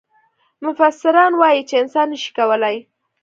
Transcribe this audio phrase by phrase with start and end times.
[0.65, 2.77] مفسران وايي چې انسان نه شي کولای.